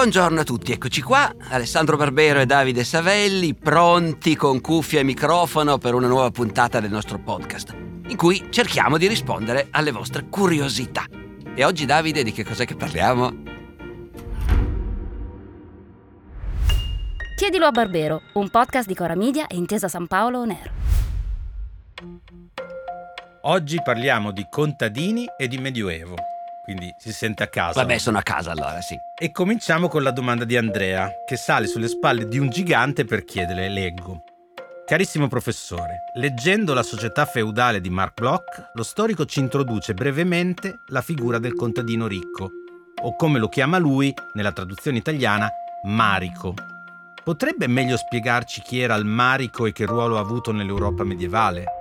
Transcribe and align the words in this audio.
Buongiorno 0.00 0.40
a 0.40 0.44
tutti, 0.44 0.72
eccoci 0.72 1.02
qua, 1.02 1.30
Alessandro 1.50 1.98
Barbero 1.98 2.40
e 2.40 2.46
Davide 2.46 2.84
Savelli, 2.84 3.54
pronti 3.54 4.34
con 4.34 4.62
cuffia 4.62 5.00
e 5.00 5.04
microfono 5.04 5.76
per 5.76 5.92
una 5.92 6.06
nuova 6.06 6.30
puntata 6.30 6.80
del 6.80 6.90
nostro 6.90 7.18
podcast, 7.18 7.76
in 8.08 8.16
cui 8.16 8.46
cerchiamo 8.48 8.96
di 8.96 9.06
rispondere 9.06 9.68
alle 9.70 9.90
vostre 9.90 10.26
curiosità. 10.30 11.04
E 11.54 11.64
oggi 11.64 11.84
Davide 11.84 12.22
di 12.22 12.32
che 12.32 12.44
cos'è 12.46 12.64
che 12.64 12.76
parliamo? 12.76 13.42
Chiedilo 17.36 17.66
a 17.66 17.70
Barbero, 17.70 18.22
un 18.32 18.48
podcast 18.48 18.88
di 18.88 18.94
Cora 18.94 19.14
Media 19.14 19.48
e 19.48 19.56
Intesa 19.56 19.88
San 19.88 20.06
Paolo 20.06 20.40
On 20.40 20.50
Air. 20.50 20.72
Oggi 23.42 23.78
parliamo 23.84 24.32
di 24.32 24.46
contadini 24.48 25.26
e 25.36 25.46
di 25.46 25.58
Medioevo, 25.58 26.16
quindi 26.70 26.94
si 26.98 27.12
sente 27.12 27.42
a 27.42 27.48
casa. 27.48 27.80
Vabbè, 27.80 27.98
sono 27.98 28.18
a 28.18 28.22
casa 28.22 28.52
allora, 28.52 28.80
sì. 28.80 28.96
E 29.18 29.32
cominciamo 29.32 29.88
con 29.88 30.04
la 30.04 30.12
domanda 30.12 30.44
di 30.44 30.56
Andrea, 30.56 31.10
che 31.26 31.34
sale 31.34 31.66
sulle 31.66 31.88
spalle 31.88 32.28
di 32.28 32.38
un 32.38 32.48
gigante 32.48 33.04
per 33.04 33.24
chiedere, 33.24 33.68
leggo. 33.68 34.22
Carissimo 34.86 35.26
professore, 35.26 36.04
leggendo 36.14 36.72
la 36.72 36.84
società 36.84 37.24
feudale 37.24 37.80
di 37.80 37.90
Mark 37.90 38.20
Bloch, 38.20 38.70
lo 38.74 38.84
storico 38.84 39.24
ci 39.24 39.40
introduce 39.40 39.94
brevemente 39.94 40.82
la 40.88 41.02
figura 41.02 41.38
del 41.38 41.54
contadino 41.54 42.06
ricco, 42.06 42.50
o 43.02 43.16
come 43.16 43.40
lo 43.40 43.48
chiama 43.48 43.78
lui, 43.78 44.14
nella 44.34 44.52
traduzione 44.52 44.98
italiana, 44.98 45.50
Marico. 45.84 46.54
Potrebbe 47.24 47.66
meglio 47.66 47.96
spiegarci 47.96 48.62
chi 48.62 48.80
era 48.80 48.94
il 48.94 49.04
Marico 49.04 49.66
e 49.66 49.72
che 49.72 49.86
ruolo 49.86 50.18
ha 50.18 50.20
avuto 50.20 50.52
nell'Europa 50.52 51.02
medievale? 51.02 51.79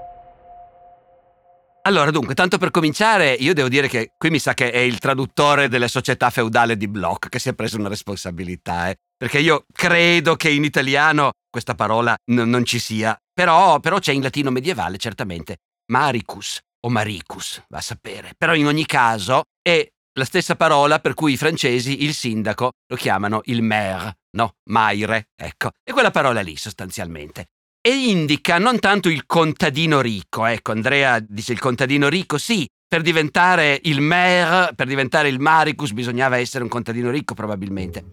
Allora, 1.83 2.11
dunque, 2.11 2.35
tanto 2.35 2.57
per 2.57 2.71
cominciare, 2.71 3.33
io 3.33 3.53
devo 3.53 3.69
dire 3.69 3.87
che 3.87 4.11
qui 4.17 4.29
mi 4.29 4.39
sa 4.39 4.53
che 4.53 4.69
è 4.69 4.79
il 4.79 4.99
traduttore 4.99 5.69
delle 5.69 5.87
società 5.87 6.29
feudali 6.29 6.75
di 6.75 6.89
Bloch 6.89 7.29
che 7.29 7.39
si 7.39 7.49
è 7.49 7.53
preso 7.53 7.77
una 7.77 7.87
responsabilità, 7.87 8.89
eh? 8.89 8.97
perché 9.15 9.39
io 9.39 9.65
credo 9.71 10.35
che 10.35 10.49
in 10.49 10.65
italiano 10.65 11.31
questa 11.49 11.75
parola 11.75 12.15
n- 12.31 12.41
non 12.41 12.65
ci 12.65 12.79
sia, 12.79 13.17
però, 13.33 13.79
però 13.79 13.97
c'è 13.97 14.11
in 14.11 14.21
latino 14.21 14.51
medievale, 14.51 14.97
certamente, 14.97 15.57
maricus 15.91 16.59
o 16.81 16.89
maricus, 16.89 17.63
va 17.69 17.77
a 17.77 17.81
sapere. 17.81 18.33
Però 18.37 18.53
in 18.53 18.67
ogni 18.67 18.85
caso 18.85 19.43
è 19.61 19.87
la 20.17 20.25
stessa 20.25 20.55
parola 20.55 20.99
per 20.99 21.13
cui 21.13 21.33
i 21.33 21.37
francesi 21.37 22.03
il 22.03 22.13
sindaco 22.13 22.71
lo 22.87 22.95
chiamano 22.97 23.39
il 23.45 23.61
maire, 23.61 24.17
no, 24.31 24.55
maire, 24.69 25.29
ecco, 25.33 25.71
è 25.81 25.91
quella 25.91 26.11
parola 26.11 26.41
lì 26.41 26.57
sostanzialmente 26.57 27.47
e 27.81 27.91
indica 27.91 28.57
non 28.57 28.79
tanto 28.79 29.09
il 29.09 29.25
contadino 29.25 30.01
ricco, 30.01 30.45
ecco 30.45 30.71
Andrea 30.71 31.19
dice 31.19 31.53
il 31.53 31.59
contadino 31.59 32.09
ricco, 32.09 32.37
sì, 32.37 32.67
per 32.87 33.01
diventare 33.01 33.79
il 33.83 34.01
maire, 34.01 34.73
per 34.75 34.87
diventare 34.87 35.29
il 35.29 35.39
maricus 35.39 35.91
bisognava 35.91 36.37
essere 36.37 36.63
un 36.63 36.69
contadino 36.69 37.09
ricco 37.09 37.33
probabilmente. 37.33 38.03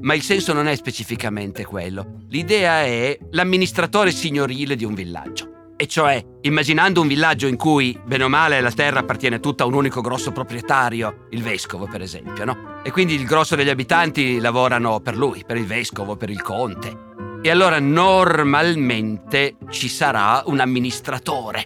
Ma 0.00 0.14
il 0.14 0.22
senso 0.22 0.52
non 0.52 0.68
è 0.68 0.76
specificamente 0.76 1.64
quello. 1.64 2.24
L'idea 2.28 2.82
è 2.82 3.18
l'amministratore 3.30 4.10
signorile 4.10 4.76
di 4.76 4.84
un 4.84 4.94
villaggio. 4.94 5.74
E 5.76 5.86
cioè, 5.86 6.24
immaginando 6.42 7.00
un 7.00 7.06
villaggio 7.06 7.46
in 7.46 7.56
cui, 7.56 7.96
bene 8.04 8.24
o 8.24 8.28
male, 8.28 8.60
la 8.60 8.72
terra 8.72 9.00
appartiene 9.00 9.38
tutta 9.38 9.62
a 9.62 9.66
un 9.66 9.74
unico 9.74 10.00
grosso 10.00 10.32
proprietario, 10.32 11.26
il 11.30 11.42
vescovo 11.42 11.86
per 11.86 12.02
esempio, 12.02 12.44
no? 12.44 12.82
E 12.82 12.90
quindi 12.90 13.14
il 13.14 13.24
grosso 13.24 13.54
degli 13.54 13.68
abitanti 13.68 14.40
lavorano 14.40 15.00
per 15.00 15.16
lui, 15.16 15.44
per 15.46 15.56
il 15.56 15.66
vescovo, 15.66 16.16
per 16.16 16.30
il 16.30 16.42
conte. 16.42 17.07
E 17.40 17.50
allora 17.50 17.78
normalmente 17.78 19.56
ci 19.70 19.88
sarà 19.88 20.42
un 20.46 20.58
amministratore, 20.58 21.64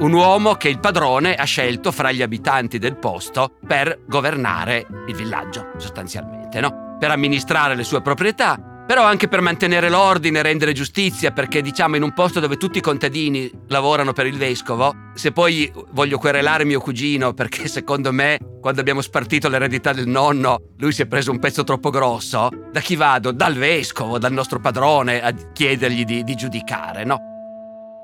un 0.00 0.12
uomo 0.12 0.54
che 0.54 0.68
il 0.68 0.80
padrone 0.80 1.36
ha 1.36 1.44
scelto 1.44 1.92
fra 1.92 2.10
gli 2.10 2.22
abitanti 2.22 2.78
del 2.78 2.96
posto 2.96 3.56
per 3.66 4.00
governare 4.08 4.84
il 5.06 5.14
villaggio, 5.14 5.70
sostanzialmente, 5.78 6.60
no? 6.60 6.96
Per 6.98 7.10
amministrare 7.10 7.76
le 7.76 7.84
sue 7.84 8.02
proprietà, 8.02 8.58
però 8.84 9.04
anche 9.04 9.28
per 9.28 9.40
mantenere 9.40 9.88
l'ordine, 9.88 10.42
rendere 10.42 10.72
giustizia, 10.72 11.30
perché 11.30 11.62
diciamo 11.62 11.96
in 11.96 12.02
un 12.02 12.12
posto 12.12 12.40
dove 12.40 12.56
tutti 12.56 12.78
i 12.78 12.82
contadini 12.82 13.50
lavorano 13.68 14.12
per 14.12 14.26
il 14.26 14.36
vescovo, 14.36 14.92
se 15.14 15.30
poi 15.30 15.72
voglio 15.92 16.18
querelare 16.18 16.64
mio 16.64 16.80
cugino 16.80 17.32
perché 17.32 17.68
secondo 17.68 18.12
me 18.12 18.38
quando 18.62 18.80
abbiamo 18.80 19.00
spartito 19.00 19.48
l'eredità 19.48 19.92
del 19.92 20.06
nonno, 20.06 20.74
lui 20.78 20.92
si 20.92 21.02
è 21.02 21.06
preso 21.06 21.32
un 21.32 21.40
pezzo 21.40 21.64
troppo 21.64 21.90
grosso, 21.90 22.48
da 22.70 22.78
chi 22.78 22.94
vado? 22.94 23.32
Dal 23.32 23.54
vescovo, 23.54 24.18
dal 24.18 24.32
nostro 24.32 24.60
padrone, 24.60 25.20
a 25.20 25.34
chiedergli 25.52 26.04
di, 26.04 26.22
di 26.22 26.34
giudicare, 26.36 27.02
no? 27.02 27.18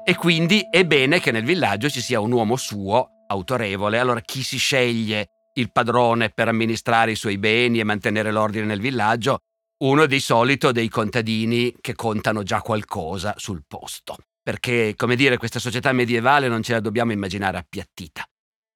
E 0.04 0.16
quindi 0.16 0.66
è 0.68 0.84
bene 0.84 1.20
che 1.20 1.30
nel 1.30 1.44
villaggio 1.44 1.88
ci 1.88 2.00
sia 2.00 2.18
un 2.18 2.32
uomo 2.32 2.56
suo, 2.56 3.24
autorevole. 3.28 4.00
Allora 4.00 4.20
chi 4.20 4.42
si 4.42 4.58
sceglie 4.58 5.28
il 5.54 5.70
padrone 5.70 6.30
per 6.30 6.48
amministrare 6.48 7.12
i 7.12 7.16
suoi 7.16 7.38
beni 7.38 7.78
e 7.78 7.84
mantenere 7.84 8.32
l'ordine 8.32 8.64
nel 8.64 8.80
villaggio? 8.80 9.38
Uno 9.84 10.06
di 10.06 10.18
solito 10.18 10.72
dei 10.72 10.88
contadini 10.88 11.72
che 11.80 11.94
contano 11.94 12.42
già 12.42 12.62
qualcosa 12.62 13.34
sul 13.36 13.62
posto. 13.64 14.16
Perché, 14.42 14.94
come 14.96 15.14
dire, 15.14 15.36
questa 15.36 15.60
società 15.60 15.92
medievale 15.92 16.48
non 16.48 16.62
ce 16.62 16.72
la 16.72 16.80
dobbiamo 16.80 17.12
immaginare 17.12 17.58
appiattita. 17.58 18.24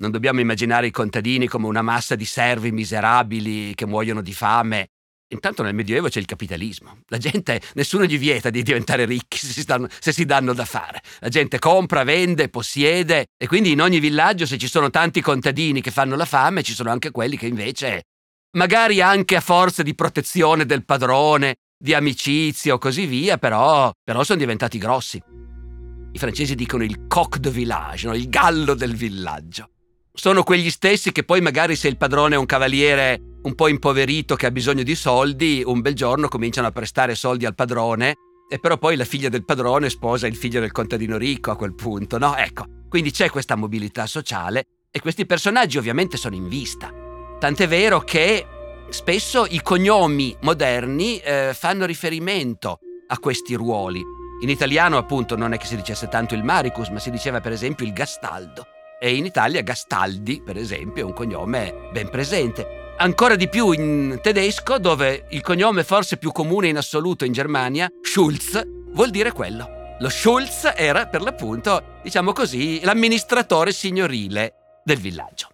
Non 0.02 0.10
dobbiamo 0.10 0.40
immaginare 0.40 0.88
i 0.88 0.90
contadini 0.90 1.46
come 1.46 1.68
una 1.68 1.80
massa 1.80 2.16
di 2.16 2.24
servi 2.24 2.72
miserabili 2.72 3.72
che 3.72 3.86
muoiono 3.86 4.20
di 4.20 4.32
fame. 4.32 4.88
Intanto 5.28 5.62
nel 5.62 5.76
Medioevo 5.76 6.08
c'è 6.08 6.18
il 6.18 6.26
capitalismo. 6.26 7.02
La 7.06 7.18
gente, 7.18 7.60
nessuno 7.74 8.04
gli 8.04 8.18
vieta 8.18 8.50
di 8.50 8.64
diventare 8.64 9.04
ricchi 9.04 9.38
se 9.38 9.52
si, 9.52 9.60
stanno, 9.60 9.86
se 10.00 10.10
si 10.10 10.24
danno 10.24 10.54
da 10.54 10.64
fare. 10.64 11.00
La 11.20 11.28
gente 11.28 11.60
compra, 11.60 12.02
vende, 12.02 12.48
possiede 12.48 13.26
e 13.38 13.46
quindi 13.46 13.70
in 13.70 13.80
ogni 13.80 14.00
villaggio 14.00 14.44
se 14.44 14.58
ci 14.58 14.66
sono 14.66 14.90
tanti 14.90 15.20
contadini 15.20 15.80
che 15.80 15.92
fanno 15.92 16.16
la 16.16 16.24
fame 16.24 16.64
ci 16.64 16.74
sono 16.74 16.90
anche 16.90 17.12
quelli 17.12 17.36
che 17.36 17.46
invece, 17.46 18.02
magari 18.56 19.00
anche 19.00 19.36
a 19.36 19.40
forza 19.40 19.84
di 19.84 19.94
protezione 19.94 20.66
del 20.66 20.84
padrone, 20.84 21.58
di 21.78 21.94
amicizia 21.94 22.74
o 22.74 22.78
così 22.78 23.06
via, 23.06 23.38
però, 23.38 23.88
però 24.02 24.24
sono 24.24 24.40
diventati 24.40 24.78
grossi. 24.78 25.22
I 26.14 26.18
francesi 26.18 26.56
dicono 26.56 26.82
il 26.82 27.06
coq 27.06 27.36
de 27.36 27.50
village, 27.50 28.08
no? 28.08 28.14
il 28.16 28.28
gallo 28.28 28.74
del 28.74 28.96
villaggio 28.96 29.68
sono 30.14 30.42
quegli 30.42 30.70
stessi 30.70 31.10
che 31.10 31.24
poi 31.24 31.40
magari 31.40 31.74
se 31.74 31.88
il 31.88 31.96
padrone 31.96 32.34
è 32.34 32.38
un 32.38 32.46
cavaliere 32.46 33.20
un 33.42 33.54
po' 33.54 33.68
impoverito 33.68 34.36
che 34.36 34.46
ha 34.46 34.50
bisogno 34.50 34.82
di 34.82 34.94
soldi, 34.94 35.62
un 35.64 35.80
bel 35.80 35.94
giorno 35.94 36.28
cominciano 36.28 36.66
a 36.66 36.72
prestare 36.72 37.14
soldi 37.14 37.46
al 37.46 37.54
padrone 37.54 38.14
e 38.48 38.58
però 38.58 38.76
poi 38.76 38.96
la 38.96 39.04
figlia 39.04 39.30
del 39.30 39.44
padrone 39.44 39.88
sposa 39.88 40.26
il 40.26 40.36
figlio 40.36 40.60
del 40.60 40.70
contadino 40.70 41.16
ricco 41.16 41.50
a 41.50 41.56
quel 41.56 41.74
punto, 41.74 42.18
no? 42.18 42.36
Ecco, 42.36 42.66
quindi 42.88 43.10
c'è 43.10 43.30
questa 43.30 43.56
mobilità 43.56 44.06
sociale 44.06 44.66
e 44.90 45.00
questi 45.00 45.24
personaggi 45.24 45.78
ovviamente 45.78 46.18
sono 46.18 46.34
in 46.34 46.48
vista. 46.48 46.92
Tant'è 47.40 47.66
vero 47.66 48.00
che 48.00 48.46
spesso 48.90 49.46
i 49.48 49.62
cognomi 49.62 50.36
moderni 50.42 51.18
eh, 51.18 51.52
fanno 51.54 51.86
riferimento 51.86 52.78
a 53.08 53.18
questi 53.18 53.54
ruoli. 53.54 54.04
In 54.42 54.50
italiano 54.50 54.98
appunto 54.98 55.34
non 55.36 55.54
è 55.54 55.56
che 55.56 55.66
si 55.66 55.76
dicesse 55.76 56.08
tanto 56.08 56.34
il 56.34 56.44
Maricus, 56.44 56.90
ma 56.90 56.98
si 56.98 57.10
diceva 57.10 57.40
per 57.40 57.52
esempio 57.52 57.86
il 57.86 57.92
Gastaldo 57.92 58.66
e 59.02 59.16
in 59.16 59.24
Italia 59.24 59.62
Gastaldi, 59.62 60.40
per 60.44 60.56
esempio, 60.56 61.02
è 61.02 61.04
un 61.04 61.12
cognome 61.12 61.88
ben 61.90 62.08
presente. 62.08 62.94
Ancora 62.98 63.34
di 63.34 63.48
più 63.48 63.72
in 63.72 64.20
tedesco, 64.22 64.78
dove 64.78 65.26
il 65.30 65.40
cognome 65.40 65.82
forse 65.82 66.18
più 66.18 66.30
comune 66.30 66.68
in 66.68 66.76
assoluto 66.76 67.24
in 67.24 67.32
Germania, 67.32 67.90
Schulz, 68.00 68.62
vuol 68.92 69.10
dire 69.10 69.32
quello. 69.32 69.96
Lo 69.98 70.08
Schulz 70.08 70.72
era 70.76 71.08
per 71.08 71.20
l'appunto, 71.20 71.98
diciamo 72.00 72.30
così, 72.30 72.80
l'amministratore 72.84 73.72
signorile 73.72 74.80
del 74.84 74.98
villaggio. 74.98 75.48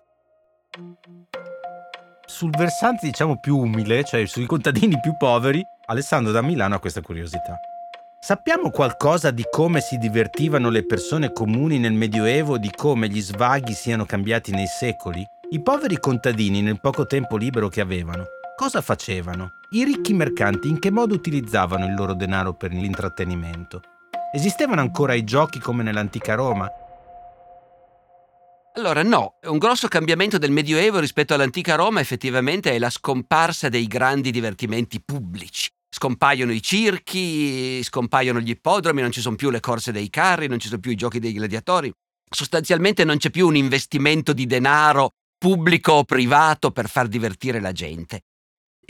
Sul 2.26 2.50
versante 2.50 3.06
diciamo 3.06 3.40
più 3.40 3.56
umile, 3.56 4.04
cioè 4.04 4.26
sui 4.26 4.44
contadini 4.44 5.00
più 5.00 5.16
poveri, 5.16 5.62
Alessandro 5.86 6.32
da 6.32 6.42
Milano 6.42 6.74
ha 6.74 6.80
questa 6.80 7.00
curiosità. 7.00 7.58
Sappiamo 8.20 8.70
qualcosa 8.70 9.30
di 9.30 9.44
come 9.48 9.80
si 9.80 9.96
divertivano 9.96 10.70
le 10.70 10.84
persone 10.84 11.32
comuni 11.32 11.78
nel 11.78 11.92
Medioevo, 11.92 12.58
di 12.58 12.68
come 12.74 13.08
gli 13.08 13.20
svaghi 13.20 13.72
siano 13.72 14.06
cambiati 14.06 14.50
nei 14.50 14.66
secoli? 14.66 15.24
I 15.50 15.62
poveri 15.62 16.00
contadini 16.00 16.60
nel 16.60 16.80
poco 16.80 17.06
tempo 17.06 17.36
libero 17.36 17.68
che 17.68 17.80
avevano, 17.80 18.24
cosa 18.56 18.82
facevano? 18.82 19.52
I 19.70 19.84
ricchi 19.84 20.14
mercanti 20.14 20.68
in 20.68 20.80
che 20.80 20.90
modo 20.90 21.14
utilizzavano 21.14 21.86
il 21.86 21.94
loro 21.94 22.12
denaro 22.12 22.54
per 22.54 22.72
l'intrattenimento? 22.72 23.82
Esistevano 24.34 24.80
ancora 24.80 25.14
i 25.14 25.22
giochi 25.22 25.60
come 25.60 25.84
nell'antica 25.84 26.34
Roma? 26.34 26.68
Allora 28.74 29.04
no, 29.04 29.38
un 29.44 29.58
grosso 29.58 29.86
cambiamento 29.86 30.38
del 30.38 30.50
Medioevo 30.50 30.98
rispetto 30.98 31.34
all'antica 31.34 31.76
Roma 31.76 32.00
effettivamente 32.00 32.72
è 32.72 32.78
la 32.78 32.90
scomparsa 32.90 33.68
dei 33.68 33.86
grandi 33.86 34.32
divertimenti 34.32 35.00
pubblici. 35.00 35.70
Scompaiono 35.90 36.52
i 36.52 36.62
circhi, 36.62 37.82
scompaiono 37.82 38.40
gli 38.40 38.50
ippodromi, 38.50 39.00
non 39.00 39.10
ci 39.10 39.20
sono 39.20 39.36
più 39.36 39.50
le 39.50 39.60
corse 39.60 39.90
dei 39.90 40.10
carri, 40.10 40.46
non 40.46 40.58
ci 40.58 40.68
sono 40.68 40.80
più 40.80 40.90
i 40.90 40.96
giochi 40.96 41.18
dei 41.18 41.32
gladiatori. 41.32 41.92
Sostanzialmente 42.30 43.04
non 43.04 43.16
c'è 43.16 43.30
più 43.30 43.46
un 43.46 43.56
investimento 43.56 44.32
di 44.32 44.46
denaro 44.46 45.12
pubblico 45.38 45.92
o 45.92 46.04
privato 46.04 46.72
per 46.72 46.88
far 46.88 47.08
divertire 47.08 47.60
la 47.60 47.72
gente. 47.72 48.22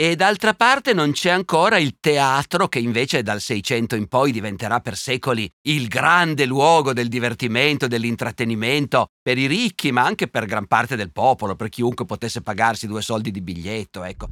E 0.01 0.15
d'altra 0.15 0.55
parte 0.55 0.93
non 0.93 1.11
c'è 1.11 1.31
ancora 1.31 1.77
il 1.79 1.97
teatro 1.99 2.69
che 2.69 2.79
invece 2.79 3.23
dal 3.23 3.41
Seicento 3.41 3.97
in 3.97 4.07
poi 4.07 4.31
diventerà 4.31 4.79
per 4.79 4.97
secoli 4.97 5.51
il 5.63 5.89
grande 5.89 6.47
luogo 6.47 6.93
del 6.93 7.09
divertimento, 7.09 7.89
dell'intrattenimento 7.89 9.09
per 9.21 9.39
i 9.39 9.47
ricchi, 9.47 9.91
ma 9.91 10.05
anche 10.05 10.29
per 10.29 10.47
gran 10.47 10.69
parte 10.69 10.95
del 10.95 11.11
popolo, 11.11 11.57
per 11.57 11.69
chiunque 11.69 12.05
potesse 12.05 12.43
pagarsi 12.43 12.87
due 12.87 13.03
soldi 13.03 13.33
di 13.33 13.41
biglietto, 13.41 14.05
ecco. 14.05 14.29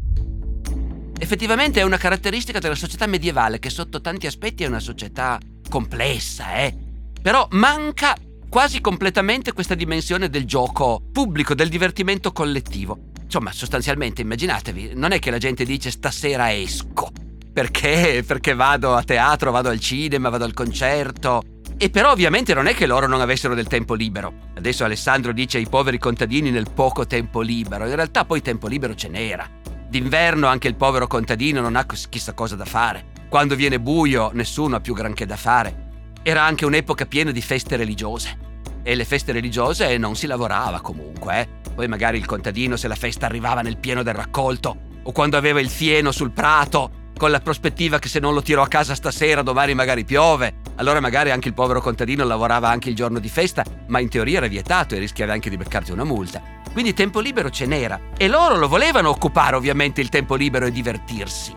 Effettivamente 1.19 1.81
è 1.81 1.85
una 1.85 1.97
caratteristica 1.97 2.59
della 2.59 2.75
società 2.75 3.07
medievale 3.07 3.59
che 3.59 3.71
sotto 3.71 4.01
tanti 4.01 4.27
aspetti 4.27 4.65
è 4.65 4.67
una 4.67 4.81
società 4.81 5.41
complessa, 5.69 6.57
eh? 6.57 6.77
Però 7.23 7.49
manca 7.53 8.15
quasi 8.49 8.81
completamente 8.81 9.53
questa 9.53 9.75
dimensione 9.75 10.29
del 10.29 10.45
gioco 10.45 11.03
pubblico, 11.11 11.55
del 11.55 11.69
divertimento 11.69 12.33
collettivo. 12.33 12.99
Insomma, 13.23 13.51
sostanzialmente, 13.53 14.23
immaginatevi, 14.23 14.93
non 14.95 15.13
è 15.13 15.19
che 15.19 15.31
la 15.31 15.39
gente 15.39 15.65
dice 15.65 15.91
stasera 15.91 16.55
esco. 16.55 17.11
Perché? 17.53 18.23
Perché 18.25 18.55
vado 18.55 18.95
a 18.95 19.03
teatro, 19.03 19.51
vado 19.51 19.71
al 19.71 19.81
cinema, 19.81 20.29
vado 20.29 20.45
al 20.45 20.53
concerto. 20.53 21.43
E 21.79 21.91
però 21.91 22.13
ovviamente 22.13 22.55
non 22.55 22.67
è 22.67 22.75
che 22.75 22.87
loro 22.87 23.07
non 23.07 23.21
avessero 23.21 23.55
del 23.55 23.67
tempo 23.67 23.95
libero. 23.95 24.51
Adesso 24.55 24.85
Alessandro 24.85 25.33
dice 25.33 25.59
ai 25.59 25.67
poveri 25.67 25.99
contadini 25.99 26.51
nel 26.51 26.71
poco 26.73 27.07
tempo 27.07 27.41
libero. 27.41 27.89
In 27.89 27.95
realtà 27.95 28.25
poi 28.25 28.43
tempo 28.43 28.69
libero 28.69 28.95
ce 28.95 29.09
n'era. 29.09 29.51
D'inverno 29.97 30.47
anche 30.47 30.69
il 30.69 30.75
povero 30.75 31.07
contadino 31.07 31.63
non 31.63 31.75
ha 31.75 31.87
chissà 31.87 32.35
cosa 32.35 32.55
da 32.55 32.67
fare. 32.67 33.13
Quando 33.31 33.57
viene 33.57 33.81
buio 33.81 34.31
nessuno 34.35 34.77
ha 34.77 34.81
più 34.81 34.93
granché 34.93 35.25
da 35.25 35.37
fare. 35.37 36.11
Era 36.23 36.43
anche 36.43 36.67
un'epoca 36.67 37.07
piena 37.07 37.31
di 37.31 37.41
feste 37.41 37.77
religiose. 37.77 38.37
E 38.83 38.95
le 38.95 39.07
feste 39.07 39.33
religiose 39.33 39.97
non 39.97 40.15
si 40.15 40.27
lavorava 40.27 40.83
comunque, 40.83 41.41
eh. 41.41 41.49
Poi 41.75 41.89
magari 41.89 42.19
il 42.19 42.27
contadino 42.27 42.77
se 42.77 42.89
la 42.89 42.95
festa 42.95 43.25
arrivava 43.25 43.63
nel 43.63 43.79
pieno 43.79 44.03
del 44.03 44.13
raccolto, 44.13 44.77
o 45.03 45.13
quando 45.13 45.39
aveva 45.39 45.61
il 45.61 45.71
fieno 45.71 46.13
sul 46.13 46.31
prato, 46.31 46.91
con 47.17 47.31
la 47.31 47.41
prospettiva 47.41 47.99
che 47.99 48.09
se 48.09 48.21
non 48.21 48.35
lo 48.35 48.43
tiro 48.43 48.63
a 48.63 48.69
casa 48.69 48.95
stasera 48.95 49.43
domani 49.43 49.75
magari 49.75 50.05
piove. 50.05 50.61
Allora 50.77 51.01
magari 51.01 51.31
anche 51.31 51.49
il 51.49 51.55
povero 51.55 51.81
contadino 51.81 52.25
lavorava 52.25 52.69
anche 52.69 52.91
il 52.91 52.95
giorno 52.95 53.19
di 53.19 53.29
festa, 53.29 53.65
ma 53.87 54.01
in 54.01 54.09
teoria 54.09 54.39
era 54.39 54.47
vietato 54.47 54.95
e 54.95 54.99
rischiava 54.99 55.33
anche 55.33 55.51
di 55.51 55.57
beccarti 55.57 55.93
una 55.93 56.05
multa. 56.05 56.43
Quindi 56.73 56.95
tempo 56.95 57.21
libero 57.21 57.51
ce 57.51 57.67
n'era. 57.67 58.01
E 58.17 58.29
loro 58.29 58.57
lo 58.57 58.69
volevano 58.69 59.09
occupare 59.09 59.57
ovviamente 59.57 60.01
il 60.01 60.09
tempo 60.09 60.35
libero 60.35 60.67
e 60.67 60.73
divertirsi. 60.73 61.55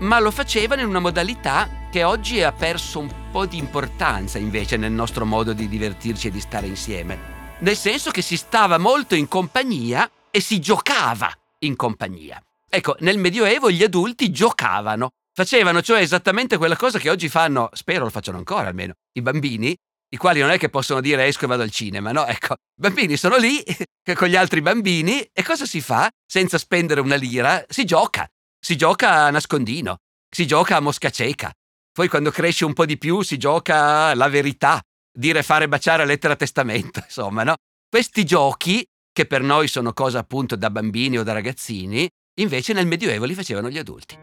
Ma 0.00 0.18
lo 0.20 0.30
facevano 0.30 0.80
in 0.80 0.88
una 0.88 1.00
modalità 1.00 1.68
che 1.90 2.04
oggi 2.04 2.42
ha 2.42 2.52
perso 2.52 3.00
un 3.00 3.10
po' 3.30 3.46
di 3.46 3.58
importanza 3.58 4.38
invece 4.38 4.76
nel 4.76 4.92
nostro 4.92 5.26
modo 5.26 5.52
di 5.52 5.68
divertirci 5.68 6.28
e 6.28 6.30
di 6.30 6.40
stare 6.40 6.66
insieme 6.66 7.38
nel 7.60 7.76
senso 7.76 8.10
che 8.10 8.22
si 8.22 8.36
stava 8.36 8.78
molto 8.78 9.14
in 9.14 9.28
compagnia 9.28 10.10
e 10.30 10.40
si 10.40 10.60
giocava 10.60 11.30
in 11.60 11.76
compagnia. 11.76 12.42
Ecco, 12.72 12.94
nel 13.00 13.18
Medioevo 13.18 13.68
gli 13.68 13.82
adulti 13.82 14.30
giocavano, 14.30 15.10
facevano 15.34 15.82
cioè 15.82 16.02
esattamente 16.02 16.56
quella 16.56 16.76
cosa 16.76 17.00
che 17.00 17.10
oggi 17.10 17.28
fanno, 17.28 17.68
spero 17.72 18.04
lo 18.04 18.10
facciano 18.10 18.38
ancora 18.38 18.68
almeno, 18.68 18.92
i 19.14 19.22
bambini, 19.22 19.76
i 20.12 20.16
quali 20.16 20.38
non 20.38 20.50
è 20.50 20.58
che 20.58 20.68
possono 20.68 21.00
dire 21.00 21.26
esco 21.26 21.46
e 21.46 21.48
vado 21.48 21.62
al 21.62 21.72
cinema, 21.72 22.12
no? 22.12 22.26
Ecco, 22.26 22.52
i 22.54 22.80
bambini 22.80 23.16
sono 23.16 23.36
lì 23.36 23.60
con 24.14 24.28
gli 24.28 24.36
altri 24.36 24.60
bambini 24.60 25.28
e 25.32 25.42
cosa 25.42 25.66
si 25.66 25.80
fa? 25.80 26.08
Senza 26.24 26.58
spendere 26.58 27.00
una 27.00 27.16
lira, 27.16 27.64
si 27.68 27.84
gioca, 27.84 28.28
si 28.56 28.76
gioca 28.76 29.24
a 29.24 29.30
nascondino, 29.30 29.96
si 30.28 30.46
gioca 30.46 30.76
a 30.76 30.80
mosca 30.80 31.10
cieca. 31.10 31.52
Poi 31.92 32.08
quando 32.08 32.30
cresce 32.30 32.64
un 32.64 32.72
po' 32.72 32.86
di 32.86 32.98
più 32.98 33.22
si 33.22 33.36
gioca 33.36 34.06
alla 34.06 34.28
verità, 34.28 34.80
dire 35.12 35.42
fare 35.42 35.66
baciare 35.66 36.02
a 36.02 36.06
lettera 36.06 36.36
testamento, 36.36 37.00
insomma, 37.04 37.42
no? 37.42 37.56
Questi 37.88 38.24
giochi, 38.24 38.86
che 39.12 39.26
per 39.26 39.42
noi 39.42 39.66
sono 39.66 39.92
cosa 39.92 40.20
appunto 40.20 40.54
da 40.54 40.70
bambini 40.70 41.18
o 41.18 41.24
da 41.24 41.32
ragazzini, 41.32 42.08
invece 42.40 42.72
nel 42.72 42.86
Medioevo 42.86 43.24
li 43.24 43.34
facevano 43.34 43.68
gli 43.68 43.78
adulti. 43.78 44.18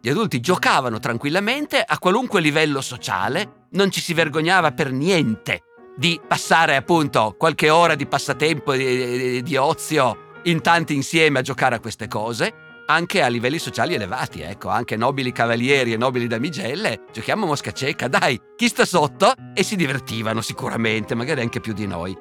Gli 0.00 0.08
adulti 0.08 0.40
giocavano 0.40 1.00
tranquillamente 1.00 1.82
a 1.82 1.98
qualunque 1.98 2.40
livello 2.40 2.80
sociale, 2.80 3.66
non 3.70 3.90
ci 3.90 4.00
si 4.00 4.14
vergognava 4.14 4.72
per 4.72 4.92
niente 4.92 5.62
di 5.96 6.20
passare 6.24 6.76
appunto 6.76 7.34
qualche 7.36 7.70
ora 7.70 7.94
di 7.94 8.06
passatempo 8.06 8.72
e 8.72 8.78
di, 8.78 9.42
di, 9.42 9.56
ozio 9.56 10.34
in 10.44 10.60
tanti 10.60 10.94
insieme 10.94 11.40
a 11.40 11.42
giocare 11.42 11.74
a 11.74 11.80
queste 11.80 12.06
cose 12.06 12.66
anche 12.86 13.20
a 13.20 13.26
livelli 13.26 13.58
sociali 13.58 13.94
elevati, 13.94 14.42
ecco, 14.42 14.68
anche 14.68 14.96
nobili 14.96 15.32
cavalieri 15.32 15.92
e 15.92 15.96
nobili 15.96 16.28
damigelle, 16.28 17.06
giochiamo 17.12 17.44
mosca 17.44 17.72
cieca, 17.72 18.06
dai, 18.06 18.40
chi 18.54 18.68
sta 18.68 18.84
sotto? 18.84 19.34
E 19.54 19.64
si 19.64 19.74
divertivano 19.74 20.40
sicuramente, 20.40 21.16
magari 21.16 21.40
anche 21.40 21.58
più 21.58 21.72
di 21.72 21.86
noi. 21.86 22.16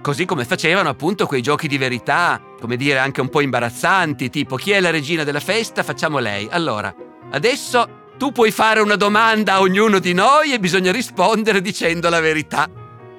Così 0.00 0.24
come 0.24 0.44
facevano 0.44 0.88
appunto 0.88 1.26
quei 1.26 1.42
giochi 1.42 1.68
di 1.68 1.76
verità, 1.76 2.40
come 2.60 2.76
dire 2.76 2.98
anche 2.98 3.20
un 3.20 3.28
po' 3.28 3.40
imbarazzanti, 3.40 4.30
tipo 4.30 4.56
chi 4.56 4.70
è 4.70 4.80
la 4.80 4.90
regina 4.90 5.24
della 5.24 5.40
festa? 5.40 5.82
Facciamo 5.82 6.18
lei. 6.18 6.48
Allora, 6.50 6.94
adesso 7.30 8.06
tu 8.16 8.32
puoi 8.32 8.50
fare 8.50 8.80
una 8.80 8.96
domanda 8.96 9.54
a 9.54 9.60
ognuno 9.60 9.98
di 9.98 10.12
noi 10.14 10.52
e 10.52 10.60
bisogna 10.60 10.92
rispondere 10.92 11.60
dicendo 11.60 12.08
la 12.08 12.20
verità. 12.20 12.68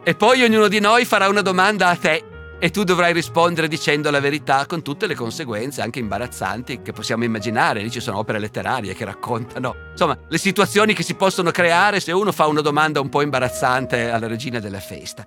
E 0.04 0.16
poi 0.16 0.44
ognuno 0.44 0.68
di 0.68 0.80
noi 0.80 1.06
farà 1.06 1.28
una 1.28 1.42
domanda 1.42 1.90
a 1.90 1.96
te 1.96 2.24
e 2.60 2.72
tu 2.72 2.84
dovrai 2.84 3.14
rispondere 3.14 3.68
dicendo 3.68 4.12
la 4.12 4.20
verità 4.20 4.66
con 4.66 4.82
tutte 4.82 5.08
le 5.08 5.16
conseguenze 5.16 5.82
anche 5.82 6.00
imbarazzanti 6.00 6.82
che 6.82 6.92
possiamo 6.92 7.24
immaginare. 7.24 7.82
Lì 7.82 7.92
ci 7.92 8.02
sono 8.02 8.18
opere 8.18 8.40
letterarie 8.40 8.94
che 8.94 9.06
raccontano, 9.06 9.76
insomma, 9.92 10.18
le 10.28 10.38
situazioni 10.38 10.94
che 10.94 11.04
si 11.04 11.14
possono 11.14 11.52
creare 11.52 12.00
se 12.00 12.12
uno 12.12 12.32
fa 12.32 12.48
una 12.48 12.62
domanda 12.62 13.00
un 13.00 13.10
po' 13.10 13.22
imbarazzante 13.22 14.10
alla 14.10 14.28
regina 14.28 14.60
della 14.60 14.80
festa. 14.80 15.26